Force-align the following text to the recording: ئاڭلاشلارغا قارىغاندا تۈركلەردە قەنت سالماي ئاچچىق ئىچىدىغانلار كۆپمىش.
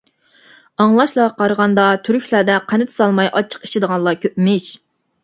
ئاڭلاشلارغا 0.85 1.35
قارىغاندا 1.41 1.85
تۈركلەردە 2.07 2.55
قەنت 2.71 2.95
سالماي 2.95 3.29
ئاچچىق 3.35 3.69
ئىچىدىغانلار 3.69 4.19
كۆپمىش. 4.25 4.67